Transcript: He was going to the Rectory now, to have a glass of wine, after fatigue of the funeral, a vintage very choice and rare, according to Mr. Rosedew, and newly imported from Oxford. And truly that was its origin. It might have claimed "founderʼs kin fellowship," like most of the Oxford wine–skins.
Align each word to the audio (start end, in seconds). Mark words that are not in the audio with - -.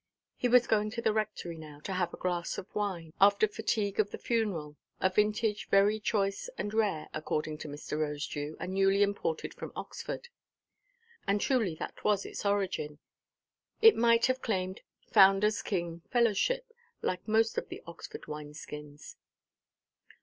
He 0.35 0.47
was 0.47 0.65
going 0.65 0.89
to 0.93 1.01
the 1.03 1.13
Rectory 1.13 1.59
now, 1.59 1.79
to 1.81 1.93
have 1.93 2.11
a 2.11 2.17
glass 2.17 2.57
of 2.57 2.65
wine, 2.73 3.13
after 3.21 3.47
fatigue 3.47 3.99
of 3.99 4.09
the 4.09 4.17
funeral, 4.17 4.75
a 4.99 5.11
vintage 5.11 5.67
very 5.69 5.99
choice 5.99 6.49
and 6.57 6.73
rare, 6.73 7.07
according 7.13 7.59
to 7.59 7.67
Mr. 7.67 7.99
Rosedew, 7.99 8.55
and 8.59 8.73
newly 8.73 9.03
imported 9.03 9.53
from 9.53 9.71
Oxford. 9.75 10.29
And 11.27 11.39
truly 11.39 11.75
that 11.75 12.03
was 12.03 12.25
its 12.25 12.47
origin. 12.47 12.97
It 13.79 13.95
might 13.95 14.25
have 14.25 14.41
claimed 14.41 14.81
"founderʼs 15.11 15.63
kin 15.65 16.01
fellowship," 16.09 16.73
like 17.03 17.27
most 17.27 17.59
of 17.59 17.69
the 17.69 17.83
Oxford 17.85 18.25
wine–skins. 18.25 19.17